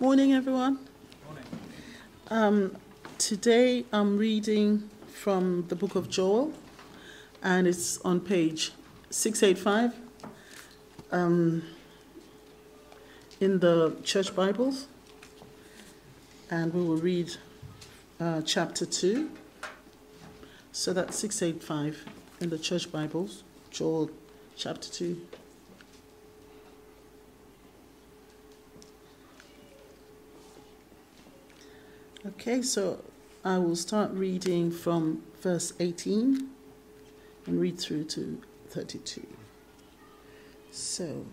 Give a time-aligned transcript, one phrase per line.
[0.00, 0.78] Morning, everyone.
[2.30, 2.76] Um,
[3.18, 6.52] today I'm reading from the book of Joel,
[7.42, 8.70] and it's on page
[9.10, 9.98] 685
[11.10, 11.64] um,
[13.40, 14.86] in the church Bibles.
[16.48, 17.32] And we will read
[18.20, 19.28] uh, chapter 2.
[20.70, 22.04] So that's 685
[22.40, 23.42] in the church Bibles,
[23.72, 24.12] Joel
[24.54, 25.20] chapter 2.
[32.28, 33.02] Okay, so
[33.42, 36.46] I will start reading from verse 18
[37.46, 39.26] and read through to 32.
[40.70, 41.24] So,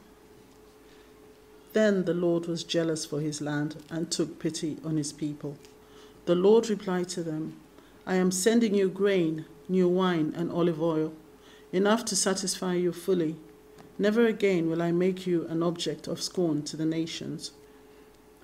[1.74, 5.58] then the Lord was jealous for his land and took pity on his people.
[6.28, 7.58] The Lord replied to them,
[8.08, 11.12] I am sending you grain, new wine, and olive oil,
[11.74, 13.36] enough to satisfy you fully.
[14.00, 17.52] Never again will I make you an object of scorn to the nations.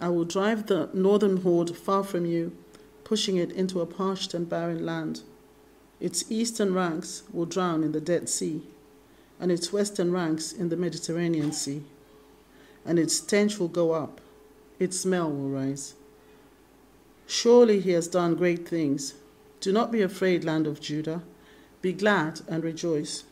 [0.01, 2.53] I will drive the northern horde far from you,
[3.03, 5.21] pushing it into a parched and barren land.
[5.99, 8.63] Its eastern ranks will drown in the Dead Sea,
[9.39, 11.83] and its western ranks in the Mediterranean Sea.
[12.83, 14.19] And its stench will go up,
[14.79, 15.93] its smell will rise.
[17.27, 19.13] Surely he has done great things.
[19.59, 21.21] Do not be afraid, land of Judah.
[21.83, 23.23] Be glad and rejoice.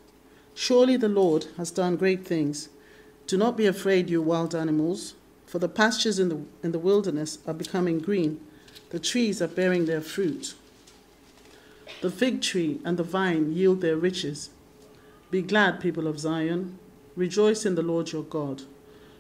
[0.54, 2.70] Surely the Lord has done great things.
[3.26, 5.16] Do not be afraid, you wild animals
[5.50, 8.40] for the pastures in the, in the wilderness are becoming green,
[8.92, 10.54] the trees are bearing their fruit.
[12.02, 14.52] The fig tree and the vine yield their riches.
[15.32, 16.78] Be glad, people of Zion.
[17.16, 18.62] Rejoice in the Lord your God,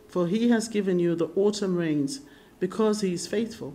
[0.07, 2.21] for he has given you the autumn rains,
[2.59, 3.73] because he is faithful.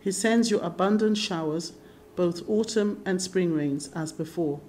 [0.00, 1.72] He sends you abundant showers,
[2.14, 4.60] both autumn and spring rains, as before.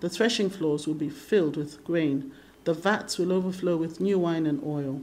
[0.00, 2.32] The threshing floors will be filled with grain,
[2.64, 5.02] the vats will overflow with new wine and oil.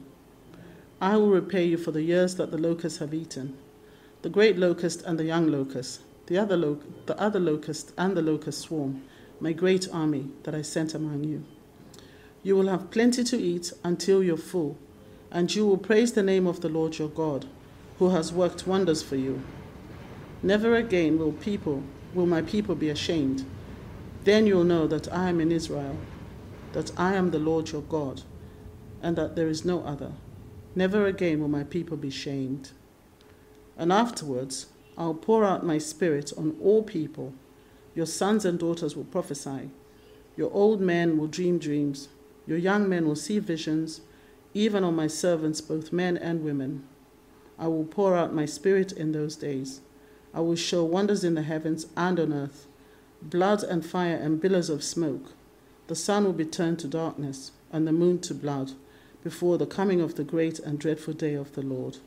[1.01, 3.57] I will repay you for the years that the locusts have eaten,
[4.21, 8.21] the great locust and the young locust, the other, lo- the other locust and the
[8.21, 9.03] locust swarm,
[9.39, 11.43] my great army that I sent among you.
[12.43, 14.77] You will have plenty to eat until you're full,
[15.31, 17.45] and you will praise the name of the Lord your God,
[17.99, 19.41] who has worked wonders for you.
[20.41, 21.83] Never again will people
[22.13, 23.45] will my people be ashamed.
[24.23, 25.97] Then you'll know that I am in Israel,
[26.71, 28.21] that I am the Lord your God,
[29.01, 30.13] and that there is no other.
[30.75, 32.71] Never again will my people be shamed.
[33.77, 37.33] And afterwards, I'll pour out my spirit on all people.
[37.95, 39.69] Your sons and daughters will prophesy.
[40.35, 42.09] Your old men will dream dreams.
[42.45, 44.01] Your young men will see visions,
[44.53, 46.83] even on my servants, both men and women.
[47.57, 49.79] I will pour out my spirit in those days.
[50.33, 52.67] I will show wonders in the heavens and on earth
[53.21, 55.31] blood and fire and billows of smoke.
[55.87, 58.73] The sun will be turned to darkness, and the moon to blood
[59.25, 61.97] before the coming of the great and dreadful day of the Lord.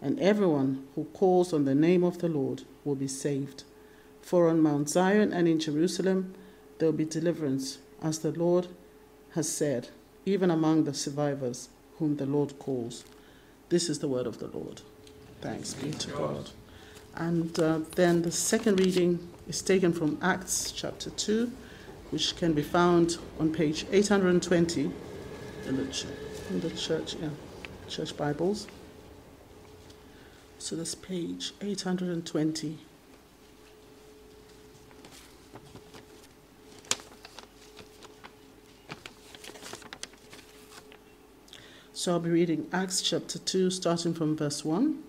[0.00, 3.64] And everyone who calls on the name of the Lord will be saved.
[4.22, 6.32] For on Mount Zion and in Jerusalem
[6.78, 8.68] there will be deliverance, as the Lord
[9.32, 9.88] has said,
[10.24, 13.02] even among the survivors whom the Lord calls.
[13.68, 14.80] This is the word of the Lord.
[15.40, 16.50] Thanks be to God.
[17.16, 21.50] And uh, then the second reading is taken from Acts chapter 2,
[22.10, 24.92] which can be found on page 820
[25.66, 27.30] in the in the church, yeah,
[27.88, 28.66] church Bibles.
[30.58, 32.78] So that's page 820.
[41.92, 45.02] So I'll be reading Acts chapter 2, starting from verse 1.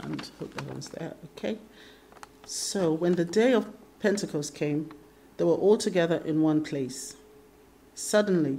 [0.00, 1.14] And hope everyone's there.
[1.36, 1.58] Okay.
[2.44, 3.68] So when the day of
[4.00, 4.90] Pentecost came,
[5.36, 7.14] they were all together in one place.
[7.94, 8.58] Suddenly,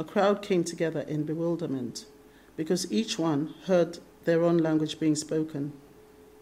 [0.00, 2.06] a crowd came together in bewilderment
[2.56, 5.74] because each one heard their own language being spoken.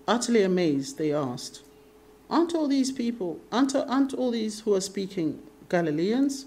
[0.07, 1.63] Utterly amazed, they asked,
[2.31, 6.47] Aren't all these people, aren't, aren't all these who are speaking Galileans?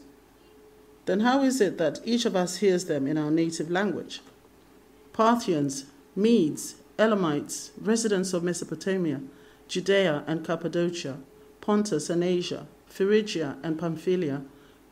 [1.05, 4.21] Then how is it that each of us hears them in our native language?
[5.11, 9.19] Parthians, Medes, Elamites, residents of Mesopotamia,
[9.67, 11.17] Judea and Cappadocia,
[11.59, 14.43] Pontus and Asia, Phrygia and Pamphylia,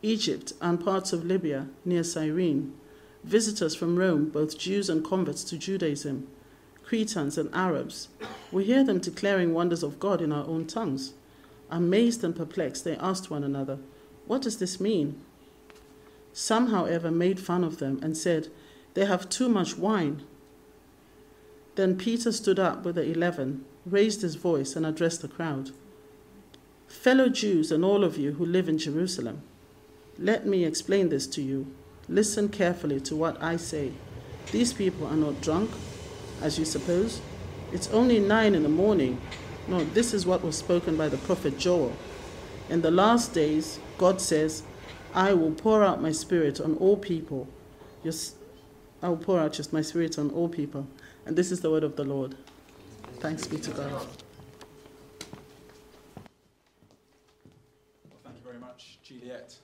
[0.02, 2.74] Egypt, and parts of Libya near Cyrene,
[3.22, 6.26] visitors from Rome, both Jews and converts to Judaism,
[6.82, 8.08] Cretans, and Arabs.
[8.50, 11.12] We hear them declaring wonders of God in our own tongues.
[11.70, 13.78] Amazed and perplexed, they asked one another,
[14.26, 15.20] What does this mean?
[16.32, 18.48] Some, however, made fun of them and said,
[18.94, 20.22] They have too much wine.
[21.74, 25.70] Then Peter stood up with the eleven, raised his voice, and addressed the crowd
[26.88, 29.42] Fellow Jews and all of you who live in Jerusalem,
[30.20, 31.66] let me explain this to you.
[32.06, 33.92] Listen carefully to what I say.
[34.52, 35.70] These people are not drunk,
[36.42, 37.22] as you suppose.
[37.72, 39.18] It's only nine in the morning.
[39.66, 41.94] No, this is what was spoken by the prophet Joel.
[42.68, 44.62] In the last days, God says,
[45.14, 47.48] I will pour out my spirit on all people.
[48.02, 48.34] Yes,
[49.02, 50.86] I will pour out just my spirit on all people.
[51.24, 52.36] And this is the word of the Lord.
[53.20, 54.06] Thanks be to God.
[58.22, 59.56] Thank you very much, Juliet.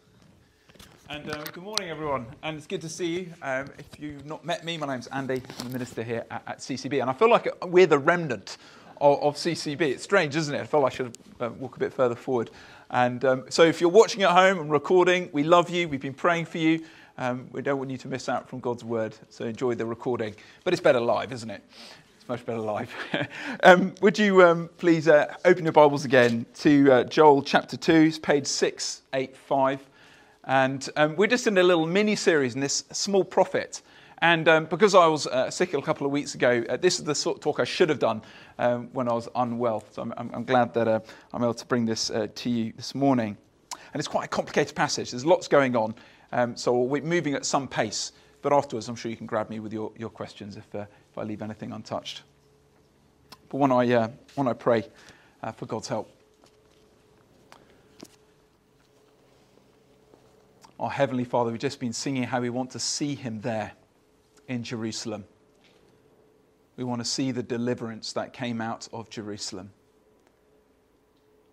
[1.09, 2.27] And um, good morning, everyone.
[2.43, 3.33] And it's good to see you.
[3.41, 5.41] Um, if you've not met me, my name's Andy.
[5.61, 7.01] I'm the minister here at, at CCB.
[7.01, 8.59] And I feel like we're the remnant
[9.01, 9.83] of, of, CCB.
[9.83, 10.61] It's strange, isn't it?
[10.61, 12.51] I feel like I should uh, walk a bit further forward.
[12.91, 15.89] And um, so if you're watching at home and recording, we love you.
[15.89, 16.85] We've been praying for you.
[17.19, 19.15] Um, we don't want you to miss out from God's word.
[19.31, 20.35] So enjoy the recording.
[20.65, 21.63] But it's better live, isn't it?
[22.19, 22.93] It's much better live.
[23.63, 27.93] Um, would you um, please uh, open your Bibles again to uh, Joel chapter 2,
[27.93, 29.87] it's page 685.
[30.47, 33.83] And um, we're just in a little mini series in this small prophet.
[34.19, 37.05] And um, because I was uh, sick a couple of weeks ago, uh, this is
[37.05, 38.23] the sort of talk I should have done
[38.59, 39.85] um, when I was unwell.
[39.91, 41.01] So I'm, I'm, I'm glad that uh,
[41.33, 43.37] I'm able to bring this uh, to you this morning.
[43.73, 45.95] And it's quite a complicated passage, there's lots going on.
[46.33, 48.13] Um, so we're moving at some pace.
[48.43, 51.19] But afterwards, I'm sure you can grab me with your, your questions if, uh, if
[51.19, 52.23] I leave anything untouched.
[53.49, 54.85] But when I, uh, when I pray
[55.55, 56.16] for God's help.
[60.79, 63.73] Our Heavenly Father, we've just been singing how we want to see Him there
[64.49, 65.25] in Jerusalem.
[66.77, 69.71] We want to see the deliverance that came out of Jerusalem.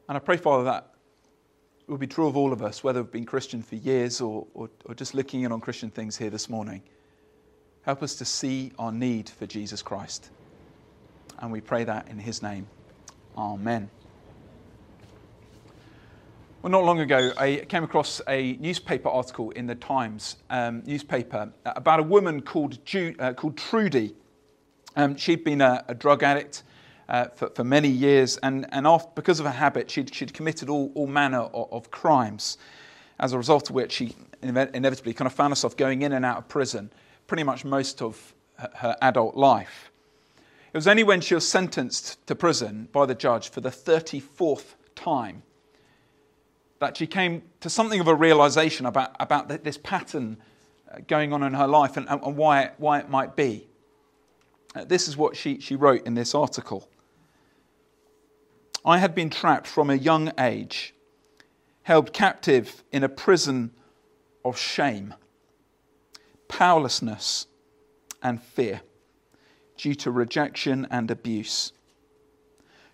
[0.09, 0.93] And I pray, Father, that
[1.87, 4.45] it will be true of all of us, whether we've been Christian for years or,
[4.53, 6.81] or, or just looking in on Christian things here this morning.
[7.83, 10.29] Help us to see our need for Jesus Christ.
[11.39, 12.67] And we pray that in His name.
[13.37, 13.89] Amen.
[16.63, 21.51] Well, not long ago, I came across a newspaper article in the Times um, newspaper
[21.65, 24.15] about a woman called, Ju- uh, called Trudy.
[24.95, 26.63] Um, she'd been a, a drug addict
[27.09, 30.69] uh, for, for, many years, and, and after, because of her habit, she'd, she'd committed
[30.69, 32.57] all, all manner of, of, crimes,
[33.19, 36.37] as a result of which she inevitably kind of found herself going in and out
[36.37, 36.89] of prison
[37.27, 39.91] pretty much most of her, her adult life.
[40.71, 44.75] It was only when she was sentenced to prison by the judge for the 34th
[44.95, 45.43] time
[46.83, 50.37] that she came to something of a realization about, about this pattern
[50.91, 53.65] uh, going on in her life and, and why, it, why it might be.
[54.75, 56.89] Uh, this is what she, she wrote in this article.
[58.83, 60.93] I had been trapped from a young age,
[61.83, 63.71] held captive in a prison
[64.43, 65.13] of shame,
[66.49, 67.47] powerlessness,
[68.21, 68.81] and fear
[69.77, 71.71] due to rejection and abuse.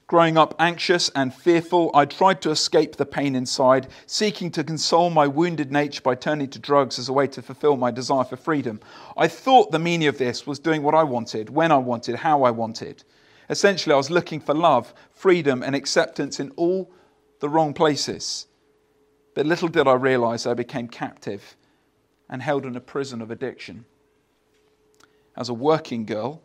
[0.10, 5.12] Growing up anxious and fearful, I tried to escape the pain inside, seeking to console
[5.12, 8.36] my wounded nature by turning to drugs as a way to fulfill my desire for
[8.36, 8.80] freedom.
[9.16, 12.42] I thought the meaning of this was doing what I wanted, when I wanted, how
[12.42, 13.04] I wanted.
[13.52, 16.92] Essentially, I was looking for love, freedom, and acceptance in all
[17.40, 18.48] the wrong places.
[19.36, 21.56] But little did I realize I became captive
[22.28, 23.86] and held in a prison of addiction.
[25.38, 26.42] As a working girl,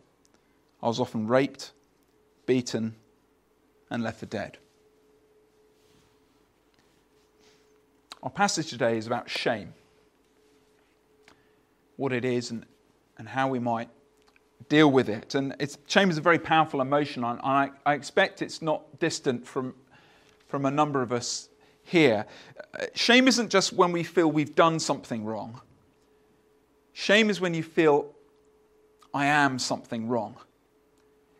[0.83, 1.73] I was often raped,
[2.45, 2.97] beaten,
[3.95, 4.57] and left for dead.
[8.21, 9.73] Our passage today is about shame
[11.95, 12.65] what it is and,
[13.17, 13.87] and how we might
[14.67, 15.33] deal with it.
[15.33, 15.55] And
[15.87, 19.73] shame is a very powerful emotion, and I, I expect it's not distant from,
[20.49, 21.47] from a number of us
[21.81, 22.25] here.
[22.77, 25.61] Uh, shame isn't just when we feel we've done something wrong,
[26.91, 28.11] shame is when you feel,
[29.13, 30.35] I am something wrong.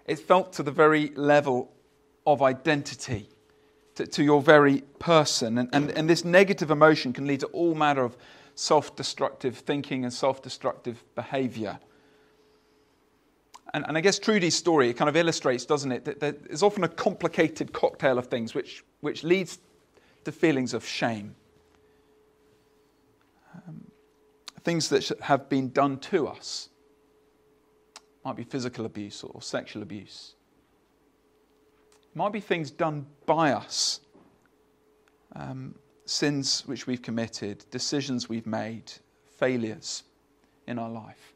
[0.05, 1.74] It's felt to the very level
[2.25, 3.29] of identity
[3.95, 5.57] to, to your very person.
[5.57, 8.17] And, and, and this negative emotion can lead to all manner of
[8.55, 11.79] self destructive thinking and self destructive behavior.
[13.73, 16.87] And, and, I guess Trudy's story kind of illustrates, doesn't it, that there's often a
[16.87, 19.59] complicated cocktail of things which, which leads
[20.23, 21.35] to feelings of shame.
[23.53, 23.85] Um,
[24.63, 26.69] things that have been done to us.
[28.23, 30.34] Might be physical abuse or sexual abuse
[32.15, 33.99] might be things done by us,
[35.35, 38.91] um, sins which we've committed, decisions we've made,
[39.37, 40.03] failures
[40.65, 41.33] in our life.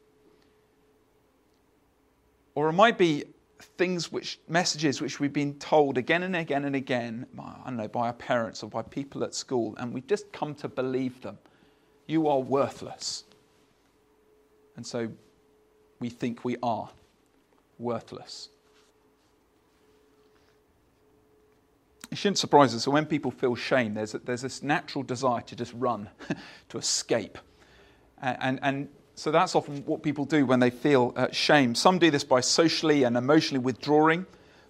[2.54, 3.24] Or it might be
[3.60, 7.88] things which messages which we've been told again and again and again I don't know
[7.88, 11.38] by our parents or by people at school and we just come to believe them.
[12.06, 13.24] You are worthless.
[14.76, 15.10] And so
[16.00, 16.88] we think we are
[17.78, 18.48] worthless
[22.10, 25.56] it shouldn't surprise us so when people feel shame there's, there's this natural desire to
[25.56, 26.08] just run
[26.68, 27.38] to escape
[28.22, 28.88] and, and, and
[29.20, 31.74] so that's often what people do when they feel uh, shame.
[31.74, 34.24] Some do this by socially and emotionally withdrawing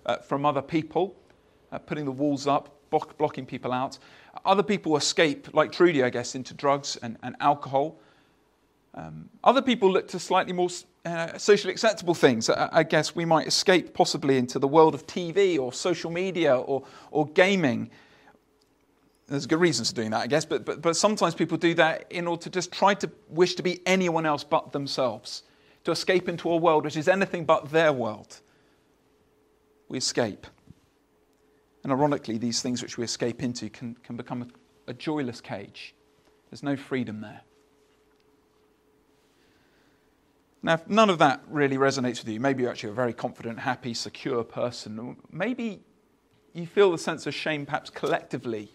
[0.04, 1.14] uh, from other people,
[1.70, 3.98] uh, putting the walls up, block, blocking people out.
[4.44, 8.00] Other people escape, like Trudy, I guess, into drugs and, and alcohol.
[8.94, 10.68] Um, other people look to slightly more
[11.04, 12.50] uh, socially acceptable things.
[12.50, 16.56] I, I, guess we might escape possibly into the world of TV or social media
[16.56, 17.90] or, or gaming
[19.30, 22.10] there's good reasons for doing that, I guess, but, but, but sometimes people do that
[22.10, 25.44] in order to just try to wish to be anyone else but themselves,
[25.84, 28.40] to escape into a world which is anything but their world.
[29.88, 30.48] We escape.
[31.84, 35.94] And ironically, these things which we escape into can, can become a, a joyless cage.
[36.50, 37.42] There's no freedom there.
[40.62, 43.58] Now, if none of that really resonates with you, maybe you're actually a very confident,
[43.58, 45.16] happy, secure person.
[45.32, 45.80] Maybe
[46.52, 48.70] you feel the sense of shame perhaps collectively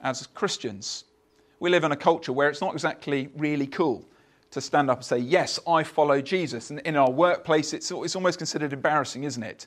[0.00, 1.04] as Christians.
[1.58, 4.04] We live in a culture where it's not exactly really cool
[4.52, 6.70] to stand up and say, Yes, I follow Jesus.
[6.70, 9.66] And in our workplace, it's, it's almost considered embarrassing, isn't it?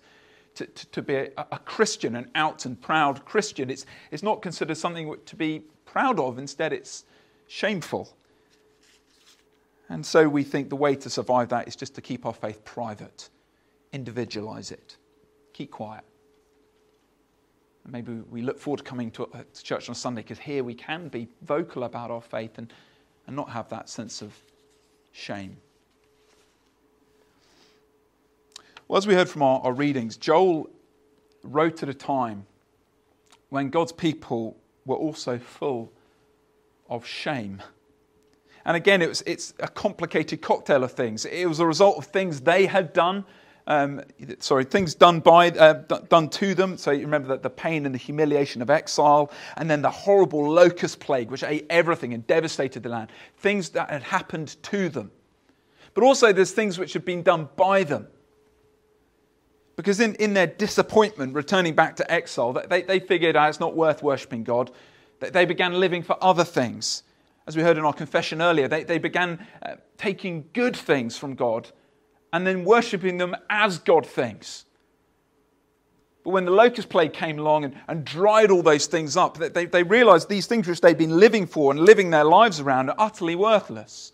[0.55, 3.69] To, to, to be a, a, Christian, an out and proud Christian.
[3.69, 7.03] It's, it's not considered something to be proud of, instead, it's
[7.47, 8.15] shameful.
[9.95, 12.65] And so we think the way to survive that is just to keep our faith
[12.65, 13.29] private,
[13.93, 14.97] individualize it,
[15.53, 16.03] keep quiet.
[17.85, 20.65] And maybe we look forward to coming to, uh, to church on Sunday because here
[20.65, 22.73] we can be vocal about our faith and,
[23.25, 24.33] and not have that sense of
[25.13, 25.55] shame.
[28.89, 30.69] Well, as we heard from our, our readings, Joel
[31.41, 32.45] wrote at a time
[33.47, 35.89] when God's people were also full
[36.89, 37.63] of shame.
[38.65, 41.25] And again, it was, it's a complicated cocktail of things.
[41.25, 43.25] It was a result of things they had done
[43.67, 44.01] um,
[44.39, 46.77] sorry, things done by, uh, done to them.
[46.77, 50.49] So you remember that the pain and the humiliation of exile, and then the horrible
[50.49, 53.11] locust plague, which ate everything and devastated the land.
[53.37, 55.11] Things that had happened to them.
[55.93, 58.07] But also there's things which have been done by them.
[59.75, 63.75] Because in, in their disappointment, returning back to exile, they, they figured oh, it's not
[63.75, 64.71] worth worshipping God.
[65.19, 67.03] They began living for other things.
[67.47, 71.35] As we heard in our confession earlier, they, they began uh, taking good things from
[71.35, 71.69] God
[72.33, 74.65] and then worshipping them as God things.
[76.23, 79.67] But when the locust plague came along and, and dried all those things up, they,
[79.67, 82.95] they realized these things which they'd been living for and living their lives around are
[82.97, 84.11] utterly worthless.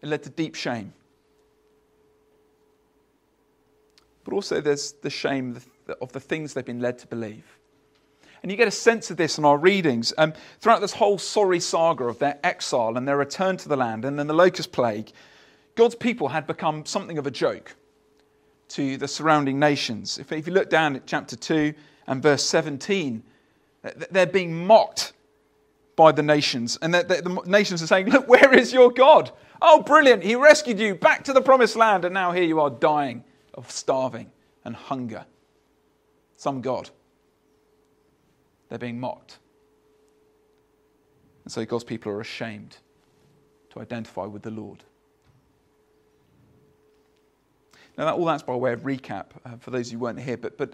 [0.00, 0.94] It led to deep shame.
[4.24, 5.58] But also, there's the shame
[6.00, 7.44] of the things they've been led to believe.
[8.42, 10.12] And you get a sense of this in our readings.
[10.18, 14.04] Um, throughout this whole sorry saga of their exile and their return to the land
[14.04, 15.12] and then the locust plague,
[15.74, 17.76] God's people had become something of a joke
[18.70, 20.18] to the surrounding nations.
[20.18, 21.72] If, if you look down at chapter 2
[22.06, 23.22] and verse 17,
[24.10, 25.12] they're being mocked
[25.96, 26.78] by the nations.
[26.82, 29.30] And the, the, the nations are saying, Look, where is your God?
[29.60, 30.22] Oh, brilliant.
[30.22, 33.70] He rescued you back to the promised land, and now here you are dying of
[33.70, 34.30] starving
[34.64, 35.24] and hunger.
[36.36, 36.90] Some God.
[38.72, 39.36] They're being mocked.
[41.44, 42.78] And so God's people are ashamed
[43.68, 44.82] to identify with the Lord.
[47.98, 50.56] Now, that, all that's by way of recap uh, for those who weren't here, but,
[50.56, 50.72] but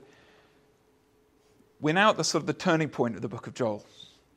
[1.81, 3.85] we're now at the sort of the turning point of the book of Joel.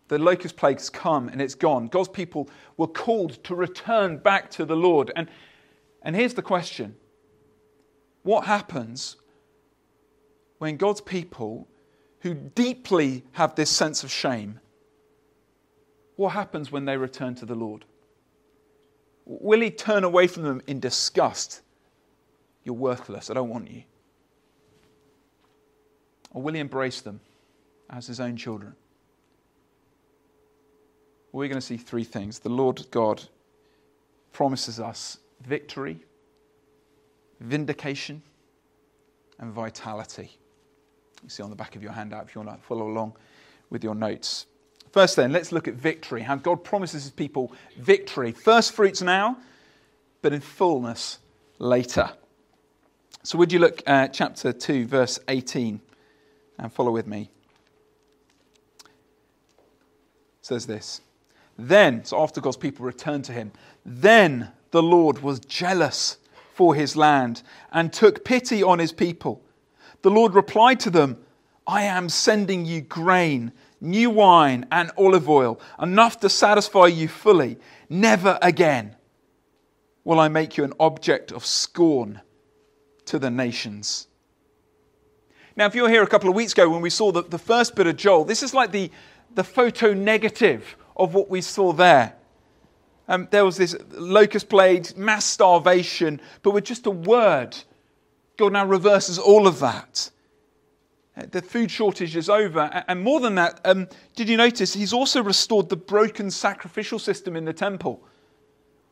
[0.08, 1.86] The locust plague's come and it's gone.
[1.86, 5.12] God's people were called to return back to the Lord.
[5.16, 5.30] And,
[6.02, 6.96] and here's the question
[8.24, 9.18] What happens
[10.58, 11.68] when God's people,
[12.22, 14.60] who deeply have this sense of shame,
[16.16, 17.86] what happens when they return to the Lord?
[19.26, 21.62] Will He turn away from them in disgust
[22.64, 23.30] you're worthless.
[23.30, 23.84] I don't want you.
[26.34, 27.20] Or will he embrace them
[27.90, 28.76] as his own children?
[31.32, 32.40] We're going to see three things.
[32.40, 33.24] The Lord God
[34.32, 36.00] promises us victory,
[37.40, 38.22] vindication,
[39.40, 40.38] and vitality.
[41.24, 43.14] You see on the back of your handout if you want to follow along
[43.70, 44.48] with your notes.
[44.92, 46.22] First, then, let's look at victory.
[46.22, 48.34] How God promises his people victory.
[48.34, 49.38] First fruits now,
[50.22, 51.20] but in fullness
[51.60, 52.12] later.
[53.24, 55.80] So, would you look at chapter 2, verse 18,
[56.58, 57.30] and follow with me?
[58.80, 58.88] It
[60.42, 61.02] says this
[61.58, 63.52] Then, so after God's people returned to him,
[63.86, 66.18] then the Lord was jealous
[66.54, 69.42] for his land and took pity on his people.
[70.02, 71.18] The Lord replied to them,
[71.68, 77.58] I am sending you grain, new wine, and olive oil, enough to satisfy you fully.
[77.90, 78.96] Never again
[80.04, 82.22] will I make you an object of scorn
[83.06, 84.08] to the nations.
[85.56, 87.38] Now, if you were here a couple of weeks ago when we saw the, the
[87.38, 88.90] first bit of Joel, this is like the,
[89.36, 92.16] the photo negative of what we saw there.
[93.08, 97.58] Um, there was this locust plague, mass starvation, but with just a word,
[98.38, 100.10] God now reverses all of that.
[101.18, 102.84] Uh, the food shortage is over.
[102.88, 107.36] And more than that, um, did you notice he's also restored the broken sacrificial system
[107.36, 108.02] in the temple,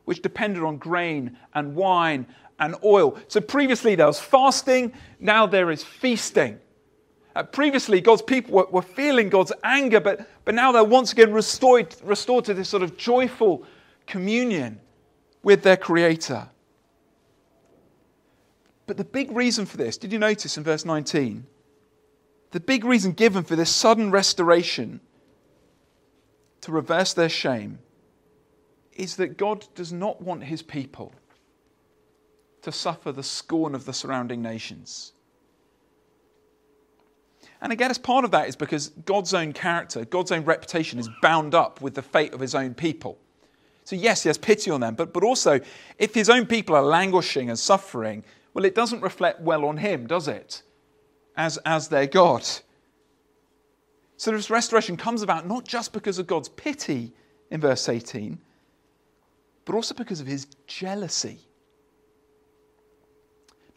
[0.05, 2.27] which depended on grain and wine
[2.59, 3.17] and oil.
[3.27, 6.59] So previously there was fasting, now there is feasting.
[7.35, 11.31] Uh, previously, God's people were, were, feeling God's anger, but, but now they're once again
[11.31, 13.63] restored, restored to this sort of joyful
[14.07, 14.79] communion
[15.43, 16.49] with their Creator.
[18.89, 21.45] But the big reason for this, did you notice in verse 19?
[22.49, 24.99] The big reason given for this sudden restoration
[26.61, 27.77] to reverse their shame
[28.93, 31.13] is that God does not want his people
[32.63, 35.13] to suffer the scorn of the surrounding nations.
[37.61, 41.07] And again, as part of that is because God's own character, God's own reputation is
[41.21, 43.19] bound up with the fate of his own people.
[43.83, 45.59] So, yes, he has pity on them, but, but also,
[45.99, 50.07] if his own people are languishing and suffering, well, it doesn't reflect well on him,
[50.07, 50.63] does it?
[51.35, 52.45] As, as their God.
[54.17, 57.13] So, this restoration comes about not just because of God's pity
[57.51, 58.37] in verse 18,
[59.65, 61.39] but also because of his jealousy.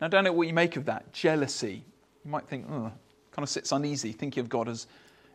[0.00, 1.84] Now, I don't know what you make of that jealousy.
[2.24, 2.90] You might think, oh,
[3.30, 4.86] kind of sits uneasy thinking of God as,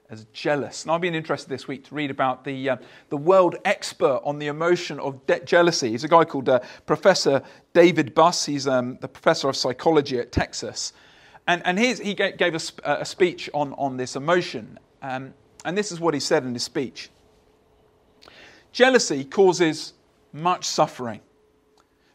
[0.10, 0.84] as jealous.
[0.84, 2.78] And I've been interested this week to read about the, uh,
[3.10, 5.92] the world expert on the emotion of de- jealousy.
[5.92, 7.42] He's a guy called uh, Professor
[7.74, 8.46] David Buss.
[8.46, 10.94] He's um, the professor of psychology at Texas.
[11.48, 14.80] And, and he gave a, a, speech on, on this emotion.
[15.02, 17.10] Um, and this is what he said in his speech
[18.72, 19.94] Jealousy causes
[20.34, 21.22] much suffering.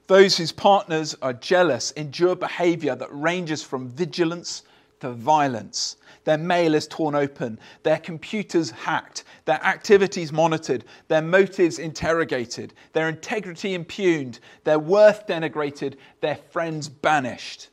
[0.07, 4.63] Those whose partners are jealous endure behavior that ranges from vigilance
[5.01, 5.97] to violence.
[6.25, 13.09] Their mail is torn open, their computers hacked, their activities monitored, their motives interrogated, their
[13.09, 17.69] integrity impugned, their worth denigrated, their friends banished.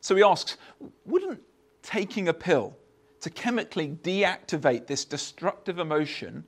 [0.00, 0.56] So he asks
[1.04, 1.42] Wouldn't
[1.82, 2.76] taking a pill
[3.20, 6.44] to chemically deactivate this destructive emotion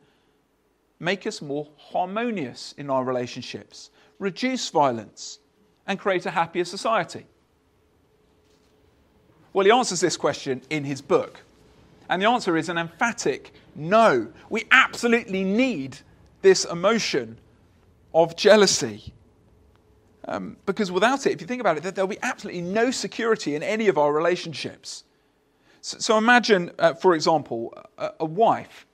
[1.01, 3.90] make us more harmonious in our relationships?
[4.18, 5.38] reduce violence,
[5.87, 7.27] and create a happier society?
[9.59, 11.40] Well, he answers this question in his book.
[12.09, 14.29] And the answer is an emphatic no.
[14.51, 15.99] We absolutely need
[16.42, 17.38] this emotion
[18.14, 19.12] of jealousy.
[20.29, 23.64] Um, because without it, if you think about it, there'll be absolutely no security in
[23.64, 25.03] any of our relationships.
[25.81, 28.87] So, so imagine, uh, for example, a, a wife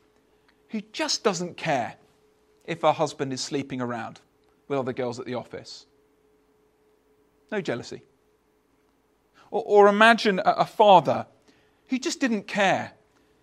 [0.71, 1.97] who just doesn't care
[2.65, 4.19] if her husband is sleeping around
[4.69, 5.85] with other girls at the office.
[7.53, 8.01] No jealousy.
[9.55, 11.27] Or, imagine a, father
[11.87, 12.91] who just didn't care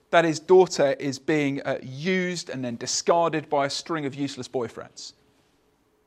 [0.10, 4.50] that his daughter is being uh, used and then discarded by a string of useless
[4.50, 5.14] boyfriends.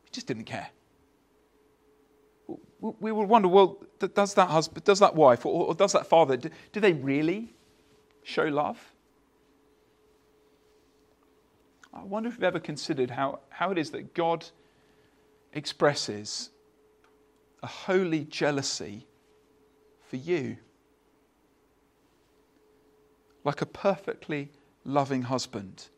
[0.05, 0.69] He just didn't care.
[3.01, 3.79] We would wonder, well,
[4.15, 7.55] does that husband, does that wife, or, or does that father, do, do they really
[8.25, 8.77] show love?
[11.95, 14.45] I wonder if you've ever considered how, how it is that God
[15.55, 16.51] expresses
[17.63, 19.07] a holy jealousy
[20.15, 20.57] for you.
[23.43, 24.51] Like a perfectly
[24.85, 25.89] loving husband,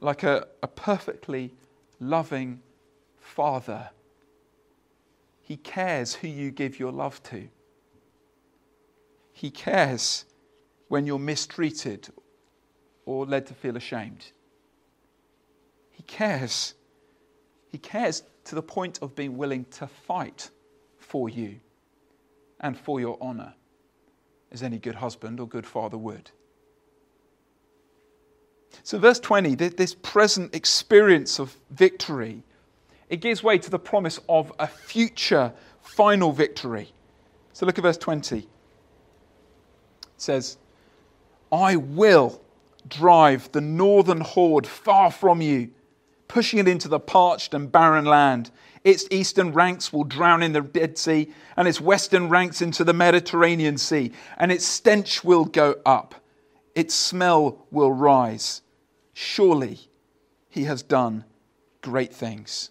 [0.00, 1.52] like a, a perfectly
[1.98, 2.60] loving
[3.18, 3.90] father.
[5.42, 7.48] He cares who you give your love to.
[9.32, 10.24] He cares
[10.86, 12.08] when you're mistreated
[13.06, 14.30] or led to feel ashamed.
[15.90, 16.74] He cares
[17.70, 20.50] he cares to the point of being willing to fight
[20.96, 21.60] for you
[22.60, 23.54] and for your honor,
[24.50, 26.30] as any good husband or good father would.
[28.82, 32.42] So, verse 20, this present experience of victory,
[33.08, 36.92] it gives way to the promise of a future final victory.
[37.52, 38.38] So, look at verse 20.
[38.38, 38.46] It
[40.16, 40.58] says,
[41.50, 42.42] I will
[42.86, 45.70] drive the northern horde far from you
[46.28, 48.50] pushing it into the parched and barren land.
[48.88, 52.94] Its eastern ranks will drown in the Dead Sea, and its western ranks into the
[52.94, 56.14] Mediterranean Sea, and its stench will go up,
[56.74, 58.62] its smell will rise.
[59.12, 59.90] Surely
[60.48, 61.26] he has done
[61.82, 62.70] great things.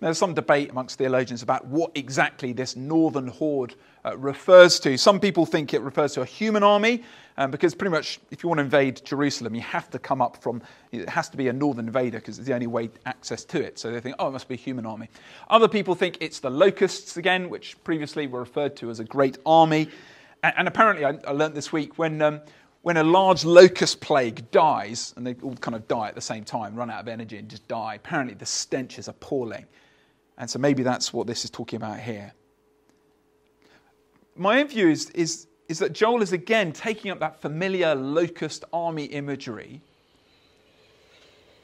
[0.00, 4.96] There's some debate amongst theologians about what exactly this northern horde uh, refers to.
[4.98, 7.02] Some people think it refers to a human army,
[7.36, 10.42] um, because pretty much if you want to invade Jerusalem, you have to come up
[10.42, 13.62] from, it has to be a northern invader because it's the only way access to
[13.62, 13.78] it.
[13.78, 15.08] So they think, oh, it must be a human army.
[15.48, 19.38] Other people think it's the locusts again, which previously were referred to as a great
[19.46, 19.88] army.
[20.42, 22.20] And, and apparently, I, I learned this week when.
[22.22, 22.40] Um,
[22.82, 26.44] when a large locust plague dies, and they all kind of die at the same
[26.44, 29.64] time, run out of energy and just die, apparently the stench is appalling.
[30.38, 32.32] And so maybe that's what this is talking about here.
[34.36, 38.64] My own view is, is, is that Joel is again taking up that familiar locust
[38.72, 39.80] army imagery,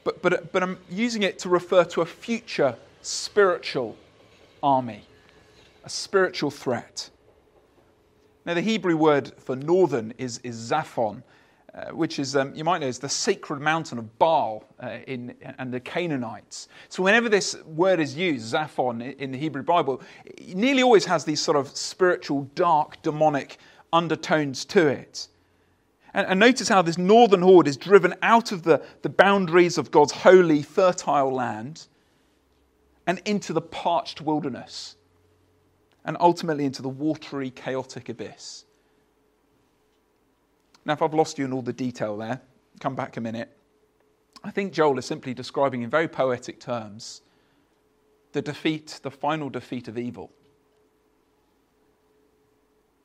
[0.03, 3.97] but, but, but I'm using it to refer to a future spiritual
[4.63, 5.03] army,
[5.83, 7.09] a spiritual threat.
[8.45, 11.21] Now, the Hebrew word for northern is, is Zaphon,
[11.73, 15.33] uh, which is, um, you might know, is the sacred mountain of Baal uh, in,
[15.57, 16.67] and the Canaanites.
[16.89, 21.23] So, whenever this word is used, Zaphon, in the Hebrew Bible, it nearly always has
[21.23, 23.57] these sort of spiritual, dark, demonic
[23.93, 25.29] undertones to it.
[26.13, 29.91] And, and notice how this northern horde is driven out of the, the boundaries of
[29.91, 31.87] God's holy, fertile land
[33.07, 34.95] and into the parched wilderness
[36.05, 38.65] and ultimately into the watery, chaotic abyss.
[40.85, 42.41] Now, if I've lost you in all the detail there,
[42.79, 43.55] come back a minute.
[44.43, 47.21] I think Joel is simply describing in very poetic terms
[48.31, 50.31] the defeat, the final defeat of evil,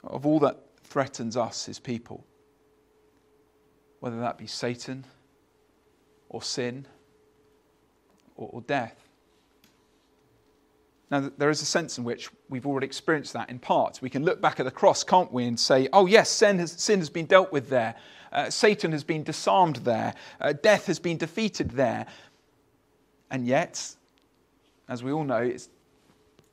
[0.05, 2.25] of all that threatens us, his people,
[4.01, 5.05] whether that be Satan
[6.29, 6.87] or sin
[8.37, 9.06] or, or death.
[11.11, 14.01] Now, there is a sense in which we've already experienced that in part.
[14.03, 16.73] We can look back at the cross, can't we, and say, oh, yes, sin has,
[16.73, 17.95] sin has been dealt with there.
[18.33, 20.15] Uh, Satan has been disarmed there.
[20.41, 22.07] Uh, death has been defeated there.
[23.31, 23.95] And yet,
[24.89, 25.53] as we all know,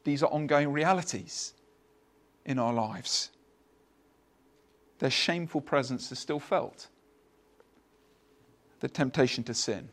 [0.04, 1.54] these are ongoing realities
[2.46, 3.32] in our lives.
[5.00, 6.88] Their shameful presence is still felt.
[8.82, 9.90] The temptation to sin,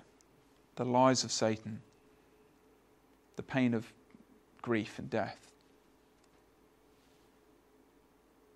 [0.77, 1.81] the lies of Satan,
[3.37, 3.91] the pain of
[4.63, 5.51] grief and death.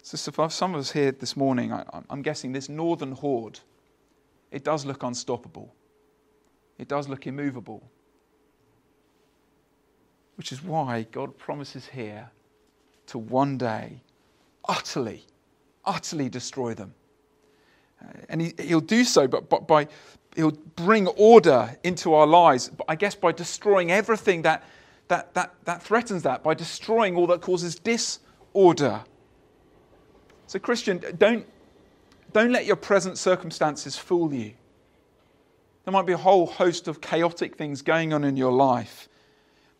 [0.03, 3.61] So, for some of us here this morning, I, I'm guessing this northern horde,
[4.51, 5.75] it does look unstoppable.
[6.79, 7.83] It does look immovable.
[10.37, 12.31] Which is why God promises here
[13.07, 14.03] to one day
[14.69, 15.25] utterly,
[15.85, 16.95] utterly destroy them.
[18.03, 19.87] Uh, and he, will do so, but, but by,
[20.37, 24.64] he'll bring order into our lives, but I guess by destroying everything that
[25.09, 29.03] that, that, that threatens that by destroying all that causes disorder.
[30.47, 31.47] So, Christian, don't,
[32.33, 34.55] don't let your present circumstances fool you.
[35.85, 39.09] There might be a whole host of chaotic things going on in your life,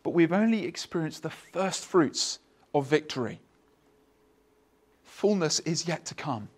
[0.03, 2.39] but we've only experienced the first fruits
[2.73, 3.39] of victory.
[5.03, 6.49] Fullness is yet to come.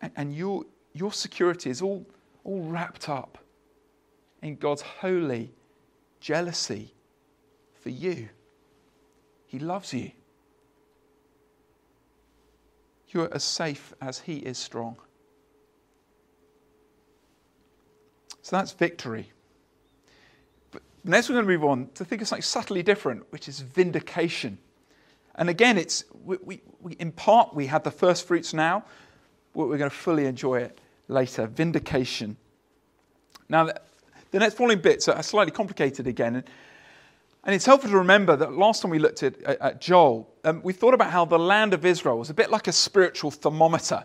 [0.00, 0.64] And, and your,
[0.94, 2.06] your security is all,
[2.44, 3.38] all wrapped up
[4.40, 5.52] in God's holy
[6.22, 6.94] jealousy
[7.82, 8.28] for you.
[9.46, 10.12] He loves you.
[13.08, 14.96] You're as safe as He is strong.
[18.40, 19.30] So that's victory.
[20.70, 23.60] But next, we're going to move on to think of something subtly different, which is
[23.60, 24.58] vindication.
[25.34, 28.84] And again, it's we, we, we, in part we have the first fruits now,
[29.54, 31.46] but we're going to fully enjoy it later.
[31.46, 32.36] Vindication.
[33.48, 33.70] Now,
[34.32, 36.42] the next following bits are slightly complicated again.
[37.44, 40.72] And it's helpful to remember that last time we looked at, at Joel, um, we
[40.72, 44.04] thought about how the land of Israel was a bit like a spiritual thermometer.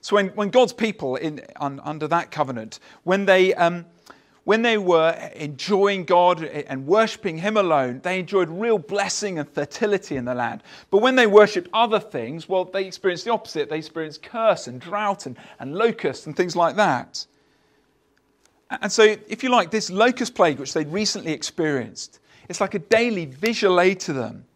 [0.00, 3.86] So when, when God's people in, un, under that covenant, when they, um,
[4.44, 10.16] when they were enjoying God and worshipping Him alone, they enjoyed real blessing and fertility
[10.16, 10.62] in the land.
[10.90, 13.70] But when they worshipped other things, well, they experienced the opposite.
[13.70, 17.26] They experienced curse and drought and, and locusts and things like that.
[18.70, 22.78] And so, if you like, this locust plague, which they'd recently experienced, it's like a
[22.78, 24.46] daily visual aid to them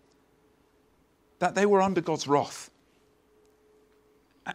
[1.39, 2.71] that they were under God's wrath.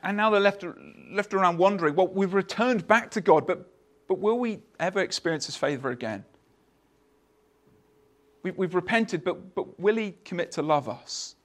[0.01, 0.65] And now they're left,
[1.11, 3.71] left around wondering, well, we've returned back to God, but,
[4.07, 6.25] but will we ever experience His favor again?
[8.41, 11.35] We, we've repented, but, but will He commit to love us?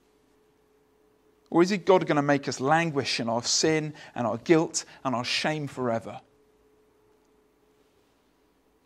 [1.50, 4.84] Or is he God going to make us languish in our sin and our guilt
[5.04, 6.20] and our shame forever?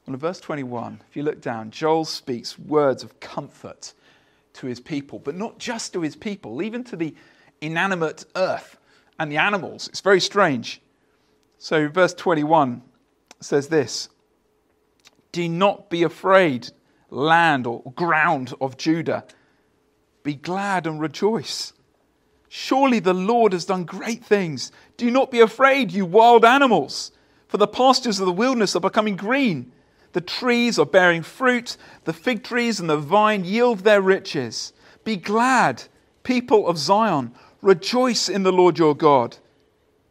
[0.06, 3.92] Well, in verse 21, if you look down, Joel speaks words of comfort
[4.54, 7.14] to his people, but not just to his people, even to the
[7.60, 8.78] inanimate earth
[9.18, 9.88] and the animals.
[9.88, 10.82] It's very strange.
[11.58, 12.82] So, verse 21
[13.40, 14.08] says this
[15.30, 16.70] Do not be afraid,
[17.08, 19.24] land or ground of Judah.
[20.24, 21.72] Be glad and rejoice.
[22.48, 24.70] Surely the Lord has done great things.
[24.96, 27.12] Do not be afraid, you wild animals,
[27.48, 29.72] for the pastures of the wilderness are becoming green.
[30.12, 34.72] The trees are bearing fruit, the fig trees and the vine yield their riches.
[35.04, 35.84] Be glad,
[36.22, 39.38] people of Zion, rejoice in the Lord your God,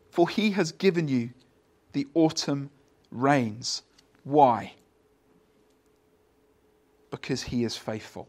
[0.10, 1.30] for he has given you
[1.94, 2.72] the autumn
[3.12, 3.84] rains.
[4.24, 4.74] Why?
[7.12, 8.28] Because he is faithful.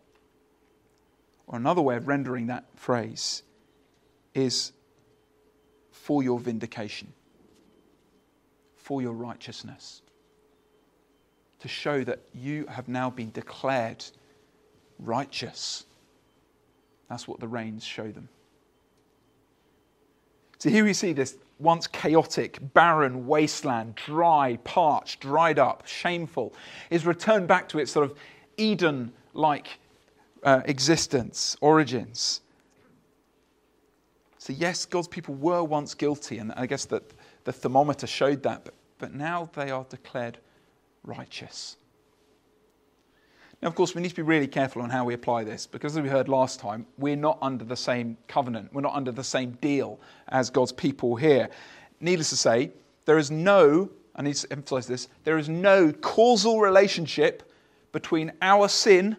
[1.47, 3.43] Or another way of rendering that phrase
[4.35, 4.73] is
[5.91, 7.13] for your vindication,
[8.77, 10.03] for your righteousness
[11.62, 14.05] to show that you have now been declared
[14.98, 15.85] righteous.
[17.09, 18.29] That's what the rains show them.
[20.59, 26.53] So here we see this once chaotic, barren wasteland, dry, parched, dried up, shameful,
[26.90, 28.18] is returned back to its sort of
[28.57, 29.79] Eden like
[30.42, 32.40] uh, existence, origins.
[34.38, 37.05] So, yes, God's people were once guilty, and I guess that
[37.44, 40.38] the thermometer showed that, but, but now they are declared
[41.05, 41.77] righteous.
[43.62, 45.97] Now, of course, we need to be really careful on how we apply this because,
[45.97, 48.75] as we heard last time, we're not under the same covenant.
[48.75, 51.49] We're not under the same deal as God's people here.
[52.01, 52.73] Needless to say,
[53.05, 57.53] there is no, I need to emphasize this, there is no causal relationship
[57.93, 59.17] between our sin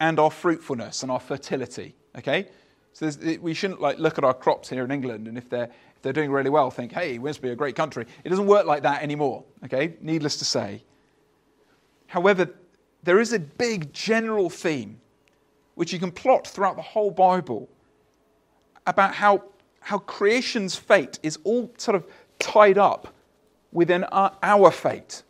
[0.00, 1.94] and our fruitfulness and our fertility.
[2.16, 2.48] Okay?
[2.92, 6.02] So we shouldn't like look at our crops here in England and if they're if
[6.02, 8.06] they're doing really well, think, hey, we must be a great country.
[8.22, 9.94] It doesn't work like that anymore, okay?
[10.00, 10.84] Needless to say.
[12.06, 12.48] However,
[13.02, 15.00] there is a big general theme
[15.74, 17.68] which you can plot throughout the whole Bible
[18.86, 19.42] about how,
[19.80, 22.06] how creation's fate is all sort of
[22.38, 23.12] tied up
[23.72, 25.24] within our, our fate,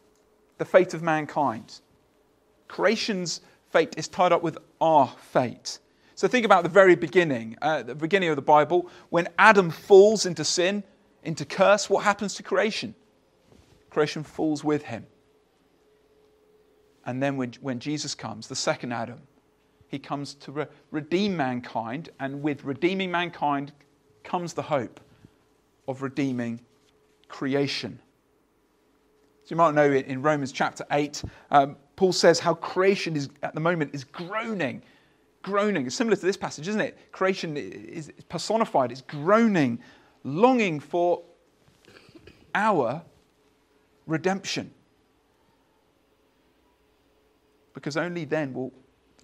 [0.58, 1.80] the fate of mankind.
[2.68, 3.40] Creation's
[3.70, 5.78] fate is tied up with our fate.
[6.18, 8.90] So think about the very beginning, uh, the beginning of the Bible.
[9.10, 10.82] When Adam falls into sin,
[11.22, 12.96] into curse, what happens to creation?
[13.88, 15.06] Creation falls with him.
[17.06, 19.20] And then when, when Jesus comes, the second Adam,
[19.86, 23.70] he comes to re- redeem mankind, and with redeeming mankind
[24.24, 24.98] comes the hope
[25.86, 26.60] of redeeming
[27.28, 28.00] creation.
[29.44, 33.54] So you might know in Romans chapter 8, um, Paul says how creation is at
[33.54, 34.82] the moment is groaning
[35.42, 35.86] groaning.
[35.86, 37.12] It's similar to this passage, isn't it?
[37.12, 39.80] Creation is personified, it's groaning,
[40.24, 41.22] longing for
[42.54, 43.02] our
[44.06, 44.72] redemption.
[47.74, 48.72] Because only then will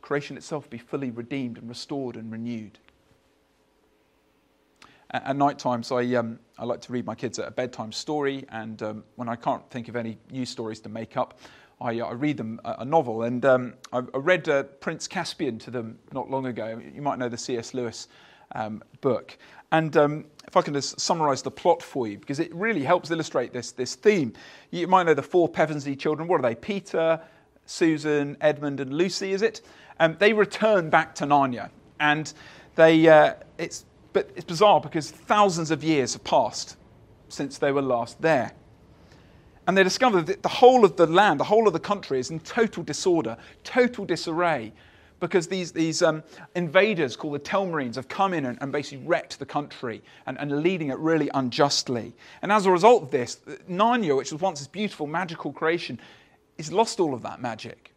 [0.00, 2.78] creation itself be fully redeemed and restored and renewed.
[5.10, 8.82] At, night times, I, um, I like to read my kids a bedtime story, and
[8.82, 11.38] um, when I can't think of any new stories to make up,
[11.80, 13.22] I, I read them a, a novel.
[13.22, 16.80] And um, I, I, read uh, Prince Caspian to them not long ago.
[16.94, 17.74] You might know the C.S.
[17.74, 18.08] Lewis
[18.52, 19.36] um, book.
[19.72, 23.10] And um, if I can just summarize the plot for you, because it really helps
[23.10, 24.32] illustrate this, this theme.
[24.70, 26.28] You might know the four Pevensie children.
[26.28, 26.54] What are they?
[26.54, 27.20] Peter,
[27.66, 29.62] Susan, Edmund, and Lucy, is it?
[29.98, 31.70] Um, they return back to Narnia.
[31.98, 32.32] And
[32.76, 36.76] they, uh, it's, but it's bizarre because thousands of years have passed
[37.28, 38.52] since they were last there.
[39.66, 42.30] And they discover that the whole of the land, the whole of the country is
[42.30, 44.72] in total disorder, total disarray,
[45.20, 46.22] because these, these um,
[46.54, 50.62] invaders called the Telmarines have come in and, and basically wrecked the country and, and
[50.62, 52.12] leading it really unjustly.
[52.42, 55.98] And as a result of this, Narnia, which was once this beautiful, magical creation,
[56.58, 57.92] has lost all of that magic.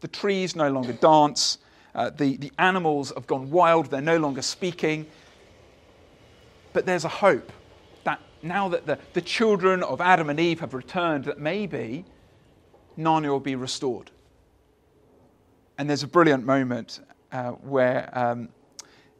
[0.00, 1.58] The trees no longer dance,
[1.94, 5.06] uh, the, the animals have gone wild, they're no longer speaking.
[6.72, 7.52] But there's a hope
[8.42, 12.04] now that the, the children of Adam and Eve have returned, that maybe
[12.98, 14.10] Narnia will be restored.
[15.78, 18.48] And there's a brilliant moment uh, where um,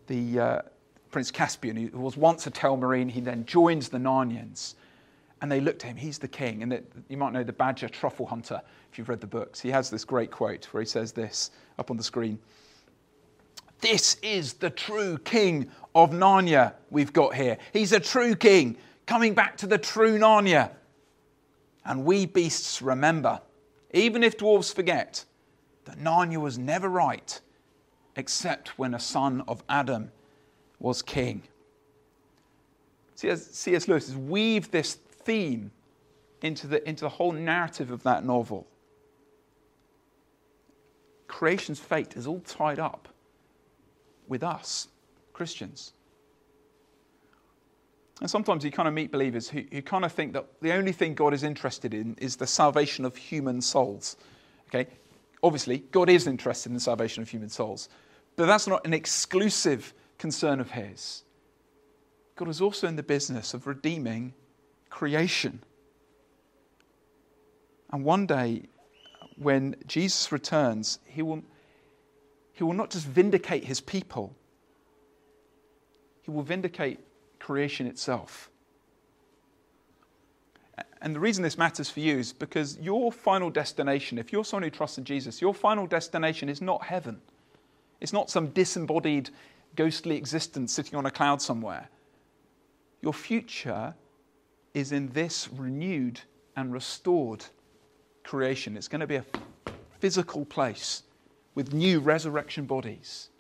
[0.09, 0.63] the uh,
[1.11, 4.75] Prince Caspian, who was once a Telmarine, he then joins the Narnians.
[5.41, 6.63] And they look to him, he's the king.
[6.63, 9.61] And the, you might know the badger Trufflehunter if you've read the books.
[9.61, 12.39] He has this great quote where he says this up on the screen
[13.81, 17.59] This is the true king of Narnia we've got here.
[17.73, 18.77] He's a true king
[19.09, 20.71] coming back to the true Narnia.
[21.85, 23.41] And we beasts remember,
[23.95, 25.25] even if dwarves forget,
[25.87, 27.41] that Narnia was never right
[28.17, 30.13] except when a son of Adam
[30.79, 31.43] was king.
[33.15, 33.89] C.S.
[33.89, 35.71] Lewis has weaved this theme
[36.43, 38.67] into the, into the whole narrative of that novel.
[41.27, 43.09] Creation's fate is all tied up
[44.29, 44.89] with us,
[45.33, 45.93] Christians.
[48.21, 50.93] And sometimes you kind of meet believers who, who kind of think that the only
[50.93, 54.17] thing God is interested in is the salvation of human souls.
[54.69, 54.89] Okay?
[55.43, 57.89] obviously, God is interested in the salvation of human souls,
[58.37, 61.23] but that's not an exclusive concern of His.
[62.37, 64.35] God is also in the business of redeeming
[64.91, 65.63] creation.
[67.91, 68.63] And one day,
[69.37, 71.43] when Jesus returns, he will,
[72.53, 74.35] he will not just vindicate his people,
[76.23, 77.01] he will vindicate
[77.49, 78.51] creation itself.
[81.01, 84.65] And the reason this matters for you is because your final destination, if you're someone
[84.65, 87.23] who trusts in Jesus, your final destination is not heaven.
[88.03, 89.31] It's not some disembodied,
[89.77, 91.89] ghostly existence sitting on a cloud somewhere.
[93.01, 93.95] Your future
[94.75, 96.21] is in this renewed
[96.55, 97.47] and restored
[98.25, 98.77] creation.
[98.77, 99.25] It's going to be a
[100.01, 101.03] physical place
[101.55, 103.31] with new resurrection bodies.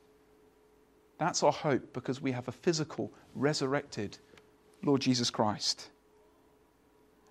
[1.18, 4.18] That's our hope because we have a physical, resurrected
[4.84, 5.90] Lord Jesus Christ.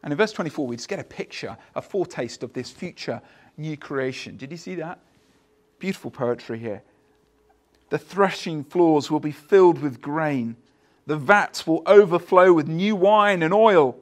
[0.03, 3.21] And in verse 24, we just get a picture, a foretaste of this future
[3.57, 4.37] new creation.
[4.37, 4.99] Did you see that?
[5.79, 6.83] Beautiful poetry here.
[7.89, 10.57] The threshing floors will be filled with grain,
[11.05, 13.97] the vats will overflow with new wine and oil.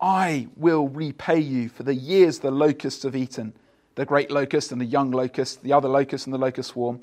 [0.00, 3.54] I will repay you for the years the locusts have eaten,
[3.94, 7.00] the great locust and the young locust, the other locust and the locust swarm,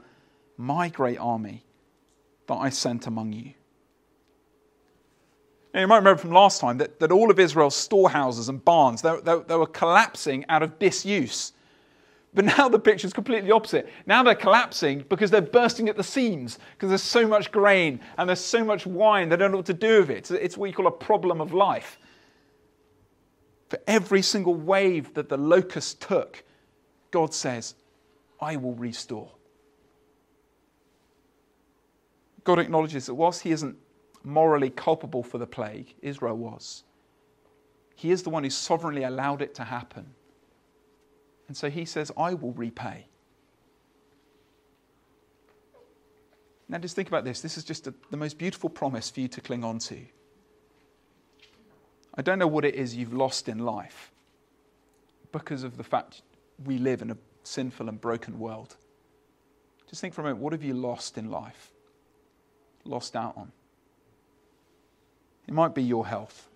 [0.57, 1.63] my great army
[2.47, 3.53] that I sent among you.
[5.73, 9.01] Now, you might remember from last time that, that all of Israel's storehouses and barns,
[9.01, 11.53] they, they, they were collapsing out of disuse.
[12.34, 13.89] But now the picture is completely opposite.
[14.06, 18.29] Now they're collapsing because they're bursting at the seams because there's so much grain and
[18.29, 20.17] there's so much wine, they don't know what to do with it.
[20.17, 21.97] It's, it's what you call a problem of life
[23.73, 26.43] for every single wave that the locust took,
[27.10, 27.73] God says,
[28.39, 29.32] I will restore.
[32.43, 33.77] God acknowledges that whilst he isn't
[34.23, 36.84] morally culpable for the plague, Israel was,
[37.95, 40.13] he is the one who sovereignly allowed it to happen.
[41.47, 43.08] And so he says, I will repay.
[46.69, 47.41] Now, just think about this.
[47.41, 49.99] This is just a, the most beautiful promise for you to cling on to.
[52.15, 54.12] I don't know what it is you've lost in life
[55.32, 56.21] because of the fact
[56.65, 58.77] we live in a sinful and broken world.
[59.89, 61.72] Just think for a moment what have you lost in life?
[62.86, 63.52] Lost out on?
[65.48, 66.50] It might be your health,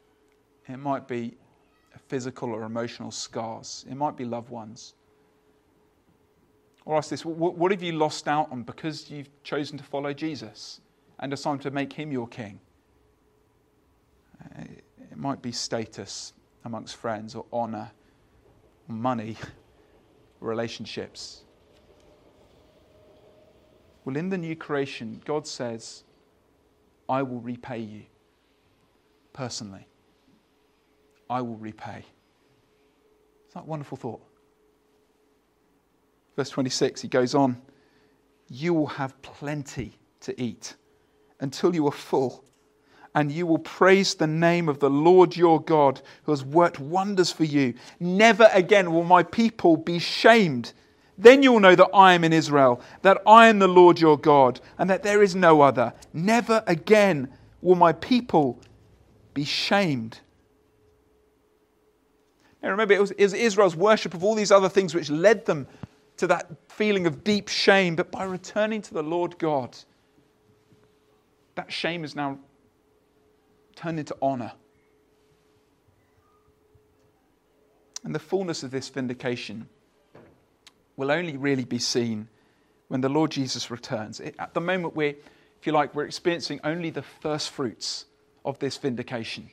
[0.68, 1.36] it might be
[2.08, 4.94] physical or emotional scars, it might be loved ones.
[6.86, 10.80] Or ask this what have you lost out on because you've chosen to follow Jesus
[11.20, 12.60] and decided to make him your king?
[14.42, 14.64] Uh,
[15.12, 16.32] it might be status
[16.64, 17.92] amongst friends or honor,
[18.88, 19.36] money,
[20.40, 21.44] relationships.
[24.06, 26.04] Well, in the new creation, God says,
[27.10, 28.04] I will repay you
[29.34, 29.88] personally.
[31.30, 32.04] I will repay.
[33.46, 34.22] It's that wonderful thought.
[36.36, 37.62] Verse 26, he goes on,
[38.50, 40.76] You will have plenty to eat
[41.40, 42.44] until you are full
[43.16, 47.32] and you will praise the name of the Lord your God who has worked wonders
[47.32, 47.74] for you.
[48.00, 50.74] Never again will my people be shamed.
[51.18, 54.18] Then you will know that I am in Israel, that I am the Lord your
[54.18, 55.94] God, and that there is no other.
[56.14, 58.60] Never again will my people
[59.34, 60.20] be shamed.
[62.62, 65.68] Now remember, it was, Israel's worship of all these other things which led them
[66.18, 69.76] to that feeling of deep shame, but by returning to the Lord God,
[71.56, 72.38] that shame is now
[73.76, 74.52] turned into honor.
[78.04, 79.68] And the fullness of this vindication
[80.98, 82.28] will only really be seen
[82.90, 84.20] when the Lord Jesus returns.
[84.20, 85.16] At the moment, we're,
[85.60, 88.06] if you like, we're experiencing only the first fruits
[88.44, 89.50] of this vindication.